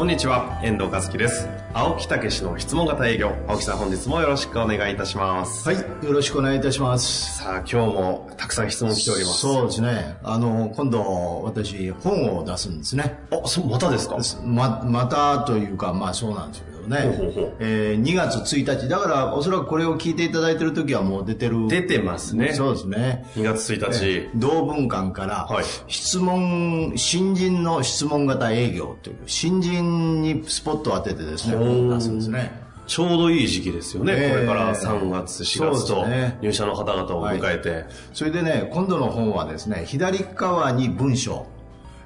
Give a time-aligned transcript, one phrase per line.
[0.00, 1.46] こんにちは、遠藤和樹です。
[1.74, 3.34] 青木武の質問型営業。
[3.46, 5.68] 青木さん本日もよろしくお願いいたします。
[5.68, 7.36] はい、よろしくお願いいたします。
[7.36, 9.40] さあ、今日もたくさん質問来ております。
[9.40, 10.16] そうですね。
[10.22, 13.18] あの、今度、私、本を出すんですね。
[13.30, 14.16] あ、そう、またですか？
[14.42, 16.98] ま、またというか、まあそうなんですけどね。
[17.02, 18.88] ほうほうほうえー2月1日。
[18.88, 21.68] だから、おそらくこれを聞いていただいてる時はもう出てる。
[21.68, 22.52] 出てますね。
[22.52, 23.26] そうですね。
[23.36, 24.28] 2月1日。
[24.34, 32.70] 同文館から、はい質問、新人の質問型営業という、新人にスポットを当ててですね、出すんですね。
[32.86, 34.14] ちょうどいい時期ですよね。
[34.16, 36.04] ええこれから3月、4月と
[36.42, 37.84] 入社の方々を迎えて。
[38.12, 41.46] それでね、今度の本はですね、左側に文章、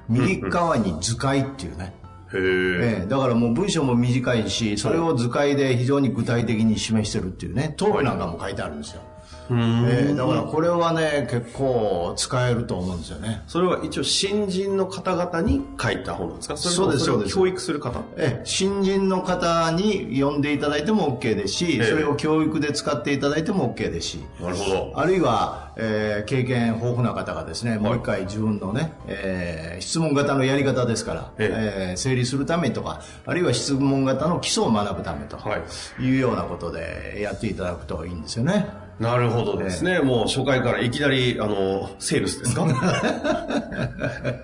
[0.07, 1.93] 右側に図解っていうね。
[2.37, 3.01] え。
[3.03, 9.01] えだからもう文章も短いし、それを図解で非常に具体的に示してるっていうね、答弁なんかも書いてあるんですよ。
[9.51, 13.43] ええだからこれはね、結構使えると思うんですよね。
[13.47, 16.57] それは一応新人の方々に書いた本なんですか？
[16.57, 17.35] そうですそうです。
[17.35, 17.99] 教育する方？
[18.17, 21.85] ええ新人の方に読んでいただいても OK ですし、ええ。
[21.85, 24.91] それを教育で使っていただいても OK ですし、なるほど。
[24.95, 31.93] あるいは、えー経験豊富な方がですね、もう一回自分のね、えー質問型のやり方ですから、ええ。
[31.93, 36.03] ー整理するためとか、あるいは質問型の基礎を学ぶためとはい。
[36.03, 38.67] いうようなことでやっていただくといいんですよね。
[38.99, 39.99] なるほどですね。
[39.99, 42.65] もう初回からいきなり、あの、セールスですか？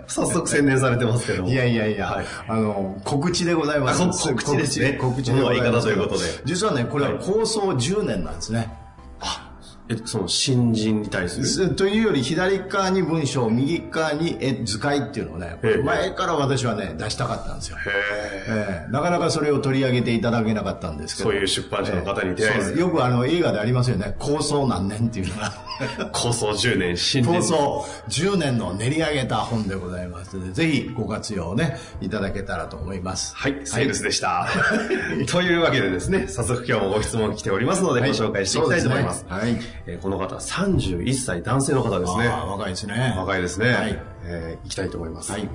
[0.08, 1.50] 早速宣伝されてますけども。
[1.50, 4.02] いやいやいや、はいあの、告知でございます。
[4.30, 8.70] 告知ですね告知のは言い方ということで実はね、これは構想10年なんですね。
[9.90, 11.76] え、その新人に対する。
[11.76, 15.84] というより左側に文章右側に絵図解っていうのをねええ。
[15.84, 18.46] 前から私はね出したかったんですよ、へえ。
[18.48, 18.92] ええ。
[18.92, 21.30] なかなかそれを取り上げていただけなかったんですけど。
[21.30, 22.80] そういう出版社の方に出会えずそう。
[22.80, 24.16] よくあの映画でありますよね。
[24.20, 25.52] 構想何年っていうのが。
[26.12, 27.34] 構想10年、新人。
[27.34, 33.36] 構想10年の練り上げた本でございますのでぜひご活用ねいただけたらと思います。
[33.36, 34.48] はい、セールスでした。
[35.28, 39.26] というわけでですね、早速今日もご質問来ておりますので、ご紹介していきたいと思います。
[39.28, 42.28] そうですねえーこの方、31歳男性の方ですね。
[42.28, 43.72] 若いですね若いですね。
[43.74, 45.32] はいえーいきたいと思います。
[45.32, 45.50] はい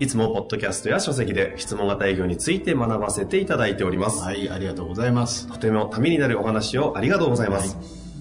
[0.00, 4.22] いつもポッドキャストや書籍で質問型営業について学ばせていただいております。
[4.22, 7.76] はいありがとうございますとてもためになるお話をありがとうございます。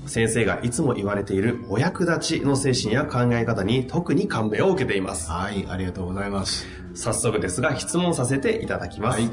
[0.07, 5.29] 先生がいつも言われているお役立ちの精神や考え方に特に感銘を受けています。
[5.29, 6.65] はいありがとうございます
[6.95, 9.19] 早速ですが質問させていただきます。
[9.19, 9.29] はい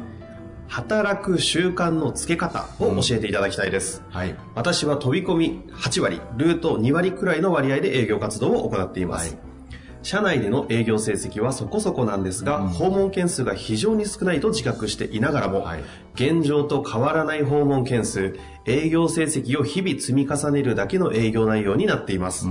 [0.68, 4.02] 働く習慣のつけ方を教えていただきたいです。
[4.10, 9.34] はい私は飛び込み8割、ルート2割くらいの割合で営業活動を行っています。
[9.34, 9.54] はい
[10.04, 18.36] 社内での営業成績はそこそこなんですが、訪問件数が非常に少ないと自覚していながらも、はい現状と変わらない訪問件数、
[18.66, 22.46] 営業成績を日々積み重ねるだけの営業内容になっています。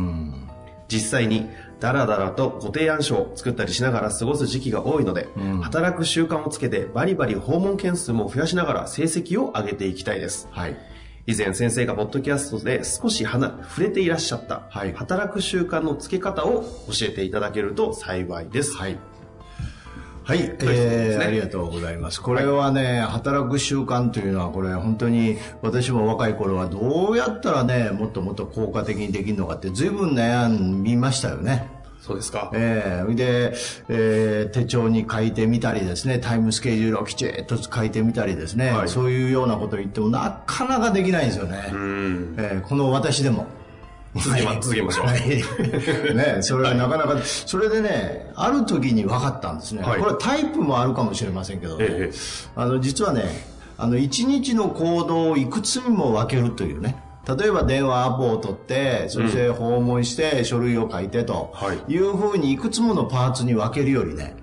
[0.93, 1.49] 実際に、
[1.79, 5.27] ダラダラとご提案書を作ったりしながら過ごす時期が多いので、
[5.63, 10.47] 働く習慣をつけてバリバリ訪問件数も増やしながら成績を上げていきたいです。
[10.51, 10.77] はい
[11.25, 18.73] 以前先生がポッドキャストで少し話触れていらっしゃった、はい働く習慣のつけ方を教えていただけると幸いです。
[18.75, 18.99] はい。
[20.25, 22.21] はい、えー、ありがとうございます。
[22.21, 31.69] これはね、働く習慣というのは、これ本当に私も若い頃はどうやったらね、もっともっと効果的にできるのかって随分悩みましたよね。
[31.99, 32.51] そうですか。
[32.53, 33.53] えー、で、
[33.89, 41.69] えー手帳に書いてみたりですね、タイムスケジュールをきちっと書いてみたりですね、はいそういうようなことを言ってもなかなかできないんですよね。
[41.71, 42.35] うん。
[42.37, 43.47] えーこの私でも。
[44.15, 45.05] 続けま続けましょう。
[45.07, 45.21] はい。
[46.15, 49.81] ね、それはなかなか、それでね、ある時に分かったんですね。
[49.81, 52.15] はいこれはタイプもあるかもしれませんけど、ねええ
[52.55, 53.23] あの、実はね、
[53.77, 56.95] あの、一日の行動をいくつにも分けるというね。
[57.25, 64.35] 例えば電話アポを取って、そして訪問して書類を書いてとはいいうふうにいくつものパーツに分けるよりね、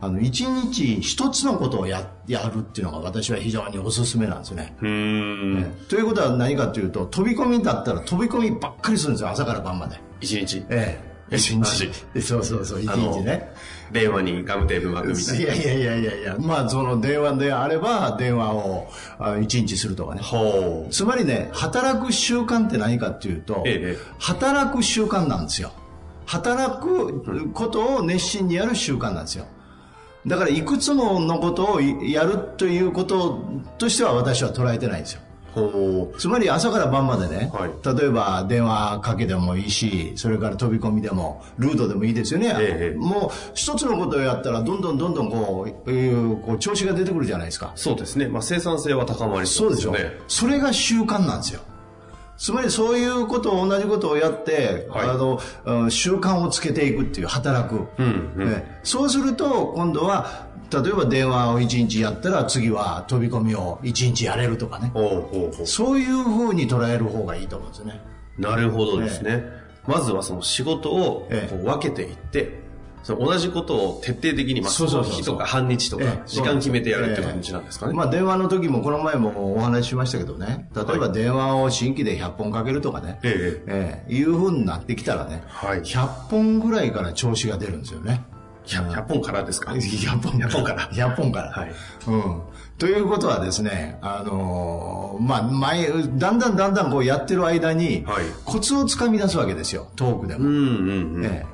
[0.00, 4.76] あの、一日一つのことをや、やるっていうのが私は非常におすすめなんですよね。
[4.80, 5.74] うーん。
[5.88, 9.98] ということは何かというと、飛び込みだったら飛び込みばっかりするんですよ、朝から晩まで。
[10.20, 10.64] 一日。
[10.68, 11.00] え
[11.30, 11.36] え。
[11.36, 11.90] 一日。
[12.22, 13.50] そうそうそう、一日ね。
[13.92, 15.40] 電話にガムテープ巻くみたいな。
[15.40, 18.88] いやいやいやいやいや、まあその電話であれば電話を
[19.18, 20.20] あ一日するとかね。
[20.22, 20.92] ほう。
[20.92, 25.72] つまりね、働く習慣って何かっていうと、ええ働く習慣なんですよ。
[26.26, 29.46] 働くことを熱心にやる習慣なんですよ。
[30.26, 33.40] だからいくつものことをやるということ
[33.78, 35.20] としては私は捉えてないんですよ。
[36.18, 42.54] つまり朝から晩までね、はい、例えば電話かけてもいいし、それから飛び込みでも、ルートでもいいですよね。
[42.58, 47.72] ええ、もう一つのことをやったら、どんどんどんどんこう、いうこう調子が出てくるじゃないですか。
[47.74, 48.28] そうですね。
[48.28, 50.12] まあ生産性は高まりそうですよね。
[50.28, 51.62] それが習慣なんですよ。
[52.36, 58.50] つまりそういうことを同じことをやって、はい、あの習慣をつけていくっていう働く、うんうん。
[58.50, 64.90] ね、そうすると今度は例えば電話を1日やったら次は飛び込みを1日やれるとかね。
[65.64, 66.54] そういうふう。
[66.56, 68.00] に捉える方がいいと思うんですね
[68.38, 72.62] なるほどですね、ええ、まずはその仕事を分けていって、え、
[73.06, 80.68] その同じことを徹底的に、まあ、その日とか半日とか時間決めてやるって感じなんですかね、まあ、電話の時もこの前もお話ししましたけどね。
[80.74, 84.04] 例えば電話を新規で100本かけるとかね、ええ。
[84.08, 88.24] えいうふうになってきたらね、はい、100本ぐらいから調子が出るんですよね。
[88.64, 90.88] 100, 100本からですか ?100 本 ,100 本から。
[90.90, 91.52] 100 本から。
[91.52, 91.72] はい。
[92.08, 92.42] うん。
[92.78, 95.86] ということはですね、あのー、まあ、前、
[96.16, 100.40] だんだんだんだんこうやってる間に、はい、コツをつかみ出すわけですよ、トークでも。
[100.40, 101.20] うんうんうん。
[101.22, 101.46] ね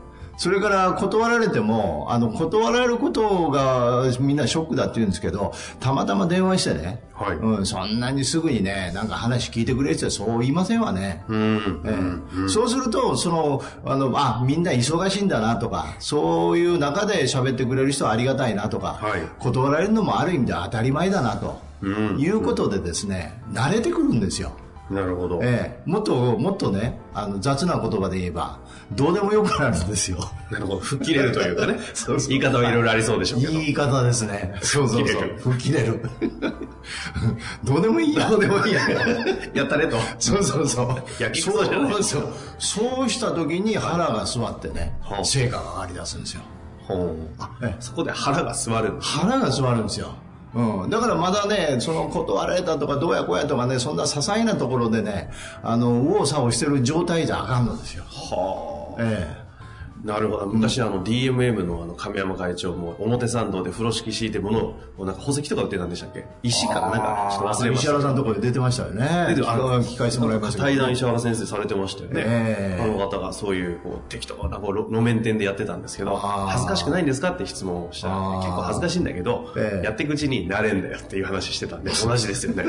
[0.43, 11.23] それから断られても、あの、断られることがみんなショックだって言うんですけど、たまたま電話してね、はい、うん、そんなにすぐにね、なんか話聞いてくれってそう言いませんわね。
[11.29, 24.57] うん、えー、うん、そうすると、その、あの、あ、みんな忙しいんだなとか、そういう中で喋ってくれる人はありがたいなとか、はい、断られるのもある意味で当たり前だなと、うん、いうことでですね、慣れてくるんですよ。
[24.93, 25.41] なるほど。
[25.43, 28.61] ええもっと、もっとね、あの、雑な言葉で言えば、
[28.93, 30.19] どうでもよくなるんですよ。
[30.51, 30.81] なるほど。
[30.81, 31.79] 吹っ切れるというかね。
[31.95, 33.53] そうそう言い方はいろいろありそうでしょうけど。
[33.53, 34.55] 言い方ですね。
[34.63, 35.39] そうそうそう。
[35.39, 36.03] 吹っ切れる。
[37.65, 38.29] どうでもいいや。
[38.29, 38.83] どうでもいいや。
[39.55, 39.97] やったねと。
[40.19, 41.23] そうそうそう。
[41.23, 42.29] 焼きそうじゃないですよ。
[42.59, 46.43] そうした時に腹が座ってね、成果が上がり出すんですよ。
[46.87, 47.17] ほう。
[47.39, 47.51] あ、
[47.81, 48.95] そこで腹が座る。
[49.01, 50.15] 腹が座るんですよ。
[50.55, 55.31] うん、だからまだね、その断られたとかどうやこうやとかね、そんな些細なところでね、
[55.63, 58.05] あの、右往左往してる状態じゃあかんのですよ。
[58.05, 59.03] はあ。
[59.03, 59.42] ええ
[60.05, 60.47] なるほど。
[60.47, 66.25] 昔、あの、DMM のあの、亀山会長も、表参道で風呂敷敷いてものを、なんか宝石とか売ってたんでしたっけ？
[66.43, 69.35] 石からなんか、ちょっと忘れました、石原さんのところで出てましたよね。
[69.35, 72.23] 出てあの、聞かせてもらいました対談石原先生されてましたよね。
[72.25, 72.79] え。
[72.81, 82.65] ー、あの方がそういう、こう、適当な、こう、路面店でやってたんですけど、恥ずかしくないんですかって質問をしたら、結構恥ずかしいんだけど、えー、やっていくうちになれんだよっていう話してたんで、 同じですよね。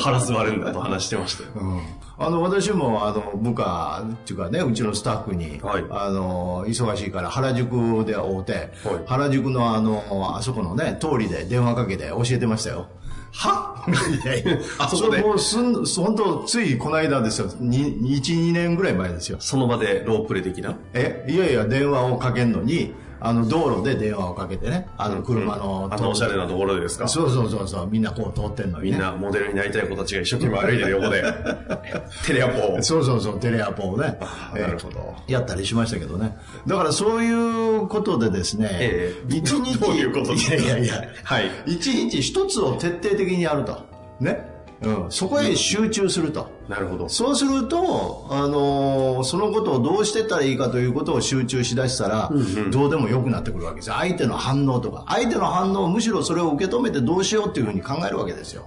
[0.00, 1.50] 腹座るんだと話してましたよ。
[1.60, 1.80] うん。
[2.20, 8.70] あの、私も、あの、部下っていうかね、うちのスタッフに、はい、あの、忙しいから原宿で会うて、はい、
[9.06, 12.88] 原宿のあの、あそこのね、通りで電話かけて教えてましたよ。
[13.30, 13.84] は
[14.78, 15.20] あそこで？
[15.20, 17.48] もうすん、本当ついこの間ですよ。
[17.48, 19.36] 1、2年ぐらい前ですよ。
[19.40, 20.76] その場でロープレ的な？
[20.94, 27.08] え、いやいや、電話をかけんのに、あの、道路で電話をかけてね、あの、車の、うん、あの、おしゃれなところですか？
[27.08, 31.22] そうそうそうそう、みんなこう通ってんのに、ね、みんなモデルになりたい子たちが一生懸命歩いてる横で、
[32.26, 32.82] テレアポを。
[32.82, 34.18] そうそうそう、テレアポをね。
[34.54, 36.36] なるほど、やったりしましたけどね。
[36.66, 40.54] だからそういうことでですね、ええ、一日、どういうことですか？
[40.54, 41.50] いやいやいや、はい。
[41.66, 43.78] 一日一つを徹底的にやると。
[44.20, 44.48] ね？
[44.82, 46.48] うん、そこへ集中すると。
[46.68, 47.08] なるほど。
[47.08, 55.04] そうすると、あのー、そのことをどうしてったらいいかということを集中しだしたら、うんうん、どうでもよくなってくるわけです相手の反応とか。
[55.08, 58.64] 相手の反応をむしろそれを受け止めてどうしようっていうふうに考えるわけですよ。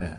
[0.00, 0.18] ね、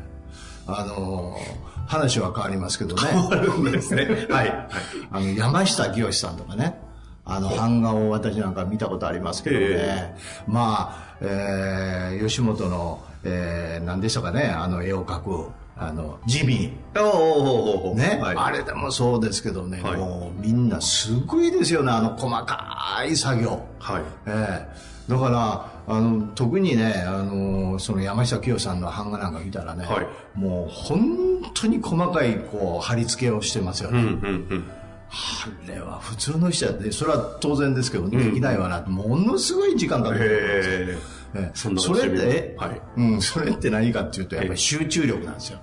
[0.68, 3.02] あのー、話は変わりますけどね。
[3.12, 4.08] 変わるんですね。
[4.32, 4.68] はい。
[5.12, 6.80] あの、山下清さんとかね。
[7.26, 10.16] あの、版画を私なんか見たことありますけどね。
[10.48, 17.96] まあ、えー、吉本の、えー、何でしたかね、あの絵を描く、あの、ジミー。
[17.96, 23.62] ね、はい、あれでもそうですけどね、はい、もうみんなすごいですよね、あの細かい作業。
[23.80, 24.04] はい。
[24.26, 30.08] えー、だから、あの、特にね、あの、その山下清さんの版画なんか見たらね、はい、
[30.40, 34.00] もう本当に細かい、こう、貼り付けをしてますよね。
[34.00, 34.14] うんうん
[34.50, 34.72] うん
[35.08, 41.00] あれは普通の人やって、それは当然ですけど、できないわな、ものすごい時間かけてるんですよ。
[41.36, 45.60] えそそれって、はい、うん、それって何かっていうと、やっぱり集中力なんですよ。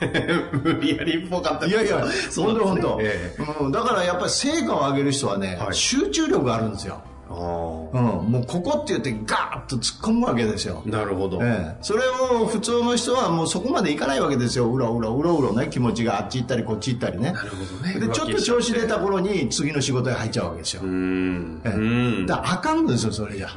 [0.62, 2.04] 無理やりっぽかったいやいや、
[2.36, 3.72] 本当本当、えうん。
[3.72, 7.02] だからやっぱり成果を上げる人はね、はい、集中力があるんですよ。
[7.30, 10.82] うん、もうここって言ってガーッと突っ込むわけですよ。
[10.84, 11.40] なるほど。
[11.42, 14.72] ええ、それを普通の人はもうそこまでいかないわけですよ。
[14.72, 17.32] うろうろうろうろね、気持ちがあっち行ったりこっち行ったりね。
[17.32, 18.06] なるほどね。
[18.06, 20.82] で、ちょっと調子出た頃に次の仕事へ入っちゃうわけですよ。
[20.82, 21.62] うん。
[21.64, 21.78] ええ、う
[22.22, 23.48] んだあかんんですよ、それじゃ。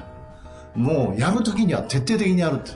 [0.77, 2.72] もうやるときには徹底的にやるって。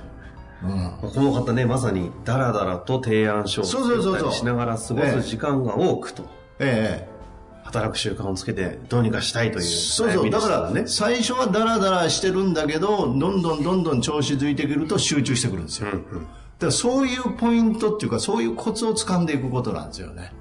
[0.63, 6.23] うん、この方ね、まさにダラダラと提案書をしながら過ごす時間が多くと。
[6.59, 7.11] ええ。
[7.63, 10.29] 働く習慣をつけてどうにかしたいというそうそう。
[10.29, 15.87] だから、ね、最初はダラダラしてるんだけど、どんどんどんどん調子づいてくると集中してくるんですよ。
[15.91, 16.01] だか
[16.59, 20.33] らそういうポイントっていうか、そういうコツを掴んでいくことなんですよね。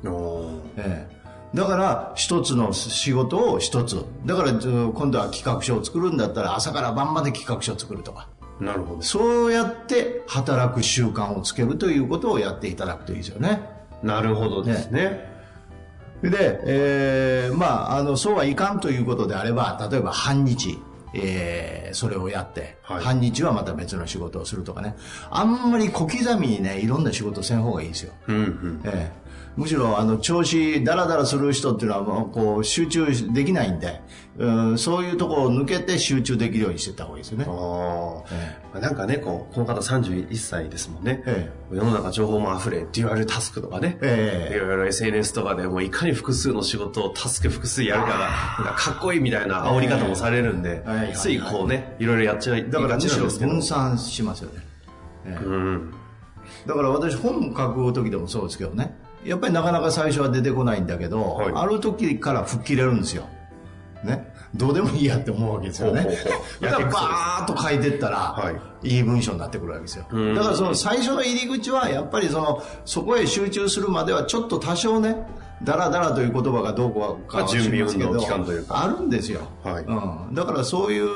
[0.77, 1.20] ええ
[1.55, 4.05] だから一つの仕事を一つ。
[4.25, 8.29] だから今度は企画書を作るんだったら朝から晩まで企画書を作るとか。
[8.61, 9.03] なるほど。
[9.03, 13.63] そうやって働く習慣をつけるということをやっていただくといいですよね。
[14.03, 15.29] なるほどですね。
[16.23, 16.31] ね。
[16.31, 20.79] で、えー、まああのそうはいかんということであれば例えば半日
[21.13, 24.95] えー、それをやって、はい、半日はまた別の仕事をするとかね。
[25.31, 28.81] あんまり小刻みにねいろんな仕事せん方がいいですよ、うんうん。
[28.85, 29.30] えー
[29.61, 34.01] むしろあの調子ダラダラする人っていうのはもうこう集中できないんで、
[34.39, 37.45] うん、そういうところを抜けて集中できるようにしていった方がいいですよね。
[37.47, 38.23] あ
[38.75, 48.09] えなんかねこうこの方31歳ですもんね、ええ、世の中情報も溢れって言われるタスクとかね、ええ、いろいろ SNS とかでもういかに複数の仕事をタスク複数やるか
[48.65, 54.71] がかかっこいいみたいな煽り方もされるんで、え、ついこうねいろいろやっちゃいだからむしろ分散しますよね。
[55.27, 55.95] うん、
[56.67, 63.29] だから私本書く時でもそうですけどねやっぱりなかなか最初は出てこないんだけど、はい、ある時から吹っ切れるんですよ。
[64.05, 64.33] ね。
[64.55, 66.07] どうでもいいやって思うわけですよね。
[66.61, 70.05] だからバーッと書いてったら、はい、いい文章になってくるわけですよ。
[70.35, 75.17] だからその最初の入り口は、やっぱりその、そこへ集中するまではちょっと多少ね、
[75.63, 78.83] ダラダラという言葉がどうかは準備運動期間というか。
[78.83, 79.43] あるんですよ。
[79.63, 80.35] はいうん。
[80.35, 81.09] だからそういう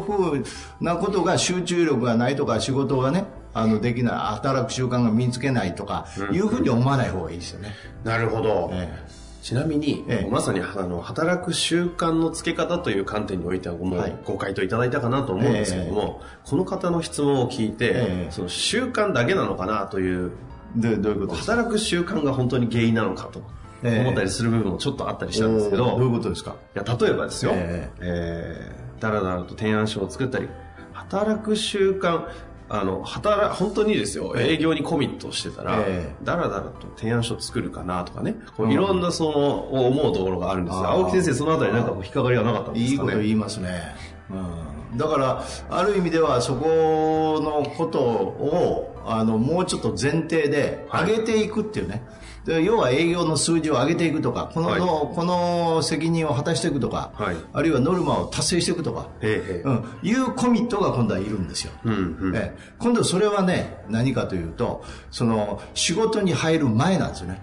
[0.00, 0.44] ふう
[0.80, 7.74] なことが集中力がないとか仕事がね、あの、できない、働く習慣が身につけないとか、いうふうに思わない方がいいですよね。
[8.02, 8.70] なるほど。
[8.72, 20.30] えちなみに、ええまさにあの働く習慣のつけ方という観点においてはもうはいご回答いただいたかなと思うんですけども、この方の質問を聞いて、ええその習慣だけなのかなという
[20.76, 26.56] どういうこと働く習慣が本当に原因なのかとええ思ったりする部分もちょっとあったりしたんですけど、おーどういうことですか？
[26.74, 28.72] いや例えばですよ、ええ。
[28.98, 30.48] ーだらだらと提案書を作ったり
[30.92, 32.28] 働く習慣
[32.68, 34.34] あの働本当にですよ。
[34.38, 38.36] 営業にコミットしてたら、えだらだらと提案書作るかなとかね。
[38.56, 38.72] こううん。
[38.72, 40.88] いろんなその思うところがあるんですよ。
[40.88, 43.08] 青木先生そのあたりなんか引っかかりがなかったんでいすかね。
[43.08, 43.94] いこと言いますね。
[44.30, 51.96] うん、だから、ある意味ではそこのことを、あの、もうちょっと前提ではい上げていくっていうね。
[51.96, 54.80] で要は営業の数字を上げていくとか、この、はい。
[54.80, 57.36] この責任を果たしていくとか、はい。
[57.52, 59.68] あるいはノルマを達成していくとか、ええええ。
[59.68, 61.72] うん、いうコミットが今度はいるんですよ。
[61.84, 62.36] うんうん。
[62.36, 62.58] ええ。
[62.78, 67.40] 今度それはね、何かというと、その、仕事に入る前なんですよね。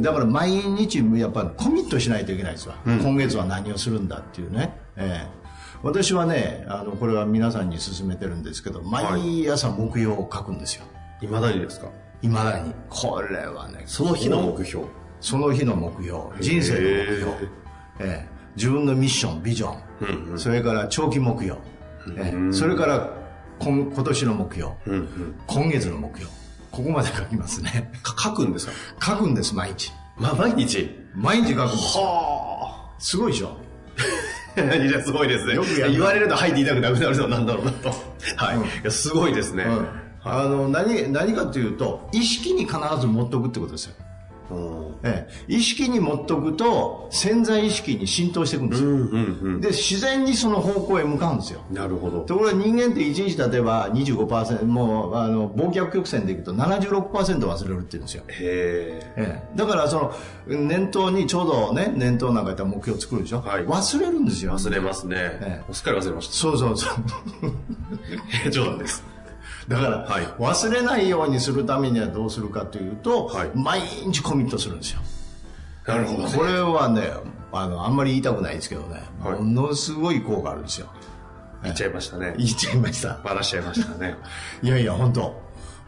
[0.00, 2.98] だから毎日やっぱコミットしないといけないですわ、うん。
[3.00, 5.44] 今月は何をするんだっていうね、ええ。
[5.82, 10.84] 私はねあのこれは皆さんに勧めてるんですけど毎朝目標を書くんですよ。
[11.20, 11.88] いまだにですか？
[12.24, 14.86] いまだにこれはねその日の目標。
[15.20, 16.18] その日の目標。
[16.40, 17.32] 人生の目標、
[18.00, 18.28] ええ。
[18.56, 20.38] 自分のミッションビジョン、うんうん。
[20.38, 21.58] それから長期目標、
[22.16, 22.52] ええ。
[22.52, 23.10] それから
[23.58, 25.34] 今今年の目標、うんうん。
[25.46, 26.30] 今月の目標。
[26.70, 27.90] ここまで書きますね。
[28.02, 28.66] か書くんです
[28.98, 29.12] か？
[29.16, 29.92] 書くんです毎日。
[30.16, 30.90] まあ毎日？
[31.14, 31.70] 毎日書くん。
[31.70, 31.76] で
[32.98, 33.56] すごいでしょ？
[34.56, 35.54] あ いやすごいですね。
[35.54, 37.90] よく言われるとはいって言いたくなくなるのなんだろうなと。
[38.36, 38.64] はい、うん。
[38.64, 39.86] いやすごいですね、うん
[40.24, 43.94] あの何何かというと意識に必ず持っとくってことですよ、
[44.50, 44.94] うん。
[45.02, 51.60] ええ、意識に持っとくと潜在意識に浸透していくんですよ、うんうんで自然にその方向へ向かうんですよ。
[51.68, 52.20] うんなるほど。
[52.20, 59.12] ところが人間って1日例えば25%もうあの忘却曲線でいくと76%忘れるって言うんですよ、へえ。
[59.16, 60.14] ええ、だからその
[60.46, 63.64] 念頭にちょうどね念頭なんかやったら目標作るでしょ、はい。
[63.64, 64.52] 忘れるんですよ。
[64.52, 65.72] 忘れますね、ええ。
[65.74, 66.94] すっかり忘れましそうそうそう。
[68.44, 69.13] た 冗談です
[69.68, 70.24] だから、はい。
[70.24, 73.50] 忘れないようにするためにはどうするかというと、はい。
[73.54, 75.00] 毎日コミットするんですよ。
[75.86, 77.10] なるほど、ね、これはね、
[77.52, 79.40] あの、あんまり言いたくないですけどね、はい。
[79.40, 80.88] ものすごい効果あるんですよ。
[81.62, 82.34] 言っちゃいましたね。
[82.38, 83.18] 言っちゃいました。
[83.24, 84.16] バラしちゃいましたね。
[84.62, 85.42] いやいや、本当。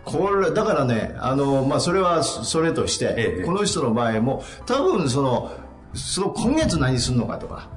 [0.04, 3.44] これ、だからね、あの、まあ、それはそれとして、ええ。
[3.44, 5.52] この人の場合も、多分その、
[5.94, 7.68] その今月何するのかとか、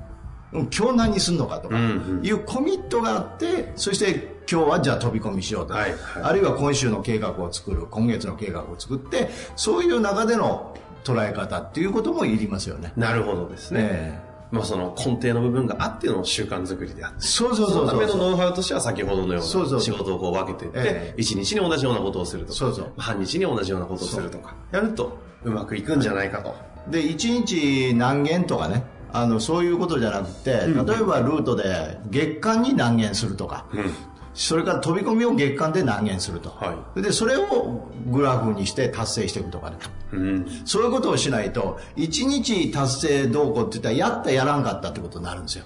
[0.51, 1.75] うん今日何するのかとか、
[2.23, 5.73] いうコミットがあって、そして今日はじゃあ飛び込みしようと。
[5.73, 5.99] か、はいはい。
[6.23, 12.91] あるいは今週の計画を作る、今月の計画を作って、そういう中での捉え方っていうこともいりますよね。
[12.97, 14.19] なるほどですね、え
[14.51, 18.19] まあその根底の部分があっての習慣作りであってそうそうそのためのそう。
[18.19, 18.29] そう。
[18.31, 19.93] ノウハウとしては先ほどのようそうそうそう。
[19.93, 21.21] な仕事をこう分けていってええ。
[21.21, 22.93] 一日に同じようなことをするとかそうそう。
[22.97, 26.55] 半日に同じようなことをするとかやるとうまくいくんじゃないかと。
[26.89, 33.93] で、1日何件とかね、あの、そういうことじゃなくて、例えばルートで月間に何件するとか、うん
[34.39, 36.49] それから飛び込みを月間で何件すると。
[36.49, 39.77] はで、それをグラフにして達成していくとかね。
[40.13, 40.61] うん。
[40.63, 45.65] そういうことをしないと、1日達成どうこうって言ったら、やったやらんかったってことになるんですよ。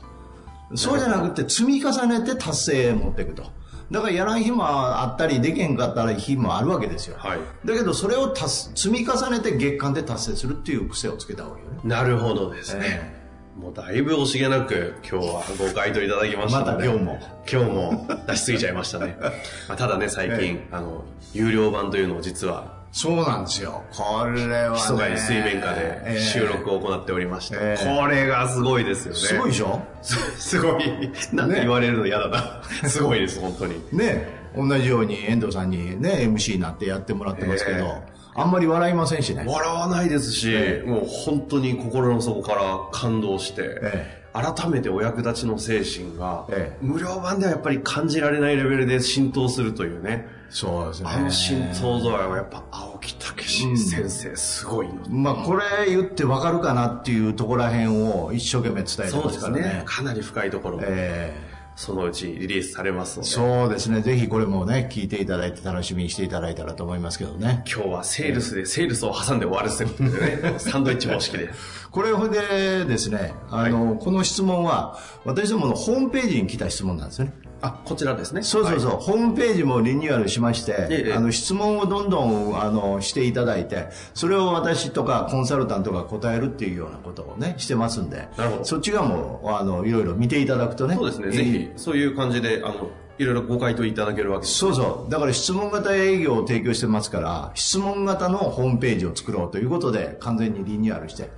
[0.74, 3.44] そうじゃなくて、積み重ねて達成へ持っていくと。
[3.92, 7.18] だからやらん日もあったり、できへんかったら日もあるわけですよ。
[7.20, 11.80] はいだけど、それを達積み重ねて月間で達成するっていう癖をつけた方がいいよね。
[11.84, 13.23] なるほどですね。
[13.58, 17.20] もうだいぶ惜しげなく今日はご回答いただきましたのでまた今日も。
[17.52, 19.16] 今日も出しすぎちゃいましたね。
[19.70, 23.84] まあただね、最近、えあの、有料版というのを実は、そうなんですよ。
[23.92, 24.70] これはね。
[24.76, 29.20] 密かに水面下でええ収録を行っておりまして、ええこれがすごいですよね。
[29.20, 29.82] すごいでしょ？
[30.02, 30.16] す
[30.58, 31.12] すごい。
[31.34, 32.62] なんて言われるの嫌だな。
[32.90, 33.82] すごいです、本当に。
[33.92, 39.46] ね同じように遠藤さんにね、MC になってやってもらってますけど、えあんまり笑いませんしね。
[39.48, 50.28] 笑わないですし、えもう本当に心の底から感動して、え改めてお役立ちの精神が、ええ無料版ではやっぱり感じられないレベルで浸透するというね。
[50.50, 51.10] そうですね。
[51.12, 54.94] あの浸透度合いはやっぱ青木武先生すごいの。
[55.10, 59.62] まあ、これ言ってわかるかなっていうところらへんを一生懸命伝えてそうまからね。
[59.62, 59.84] ですすね。
[59.86, 61.34] かなり深いところ、え
[61.76, 63.32] そのうちリリースされますのーで。
[63.32, 64.02] そうですね。
[64.02, 67.64] ぜひこれもね、聞いていただいて楽しみにしていただいたらと思いますけどね。
[67.66, 71.50] 今日はセールスでセールスを挟んで終わるってことでね、 サンドイッチ方式で。
[71.92, 77.34] これほんでですね、あの、この質問は、私どものホームページに来た質問なんですよね。
[77.64, 78.44] あ、こちらですね。
[78.44, 90.96] そうそうそう、ホームページもリニューアルしまして、ええあの質問をどんどんあのしていただいて、それを私とかコンサルタントが答えるっていうようなことをね、してますんで、なるほどそっちがもう、あの、いろいろ見ていただくとね。
[90.96, 91.28] そうですね。
[91.28, 94.58] ええぜひ、そういう感じで、あの、いろいろご回答いただけるわけです。
[94.58, 95.12] そうそう。
[95.12, 101.30] だから質問型営業を提供してますから、質問型のホームページを作ろうということで、完全にリニューアルして、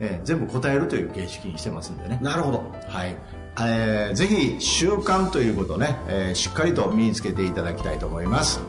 [0.00, 2.18] えー全部答えるという形式にしてますんでね。
[2.22, 2.72] なるほど。
[2.88, 3.16] はい。
[3.60, 8.60] えーぜひ習慣ということをね、えーしっかりと身につけていただきたいと思います。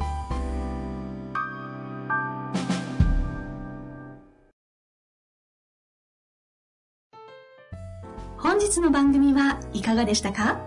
[8.37, 10.59] 本日の番組はいかがでしたか？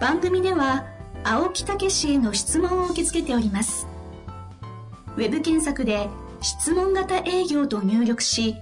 [0.00, 0.86] 番組では
[1.24, 3.86] 青木武氏への質問を受け付けております。
[5.16, 6.08] ウェブ検索で
[6.40, 8.56] 「質問型営業」と入力し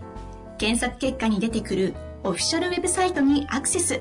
[0.59, 4.01] 検索結果に出てくるオフィシャルウェブサイトにアクセス。